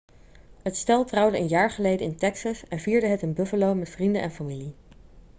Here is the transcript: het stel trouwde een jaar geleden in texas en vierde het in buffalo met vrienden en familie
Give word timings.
het 0.63 0.77
stel 0.77 1.05
trouwde 1.05 1.37
een 1.37 1.47
jaar 1.47 1.71
geleden 1.71 2.05
in 2.05 2.15
texas 2.17 2.63
en 2.67 2.79
vierde 2.79 3.07
het 3.07 3.21
in 3.21 3.33
buffalo 3.33 3.75
met 3.75 3.89
vrienden 3.89 4.21
en 4.21 4.31
familie 4.31 4.75